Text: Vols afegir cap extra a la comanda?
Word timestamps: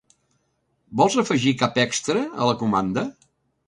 Vols 1.03 1.19
afegir 1.25 1.55
cap 1.61 1.79
extra 1.87 2.27
a 2.43 2.53
la 2.53 2.61
comanda? 2.67 3.09